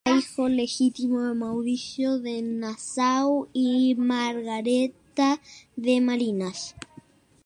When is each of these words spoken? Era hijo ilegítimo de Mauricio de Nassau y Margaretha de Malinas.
Era 0.03 0.17
hijo 0.17 0.49
ilegítimo 0.49 1.19
de 1.21 1.35
Mauricio 1.35 2.17
de 2.17 2.41
Nassau 2.41 3.49
y 3.53 3.93
Margaretha 3.93 5.39
de 5.75 6.01
Malinas. 6.01 6.73